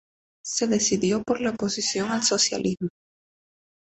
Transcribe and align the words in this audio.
Se 0.43 0.65
decidió 0.65 1.21
por 1.21 1.41
la 1.41 1.51
oposición 1.51 2.09
al 2.09 2.23
socialismo. 2.23 2.89